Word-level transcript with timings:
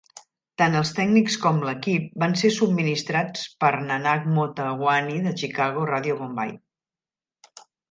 Tant 0.59 0.77
els 0.77 0.91
tècnics 0.99 1.35
com 1.43 1.59
l'equip 1.69 2.07
van 2.23 2.33
ser 2.43 2.51
subministrats 2.55 3.45
per 3.65 3.71
Nanak 3.91 4.27
Motawani 4.39 5.21
de 5.29 5.37
Chicago 5.45 5.87
Radio, 5.93 6.19
Bombai. 6.25 6.59